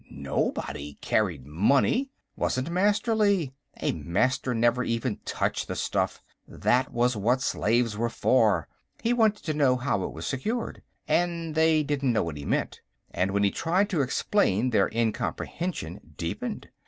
Nobody 0.09 0.95
carried 0.99 1.45
money; 1.45 2.09
wasn't 2.35 2.71
Masterly. 2.71 3.53
A 3.83 3.91
Master 3.91 4.55
never 4.55 4.83
even 4.83 5.19
touched 5.25 5.67
the 5.67 5.75
stuff; 5.75 6.23
that 6.47 6.91
was 6.91 7.15
what 7.15 7.39
slaves 7.39 7.95
were 7.95 8.09
for. 8.09 8.67
He 9.03 9.13
wanted 9.13 9.45
to 9.45 9.53
know 9.53 9.75
how 9.75 10.03
it 10.03 10.11
was 10.11 10.25
secured, 10.25 10.81
and 11.07 11.53
they 11.53 11.83
didn't 11.83 12.13
know 12.13 12.23
what 12.23 12.37
he 12.37 12.45
meant, 12.45 12.81
and 13.11 13.29
when 13.29 13.43
he 13.43 13.51
tried 13.51 13.91
to 13.91 14.01
explain 14.01 14.71
their 14.71 14.87
incomprehension 14.91 16.15
deepened. 16.17 16.69